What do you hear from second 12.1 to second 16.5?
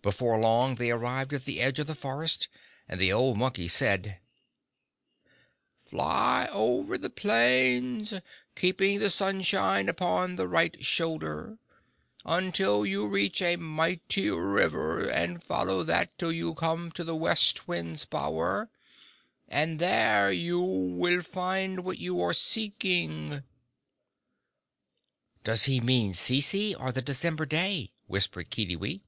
until you reach a mighty river, and follow that till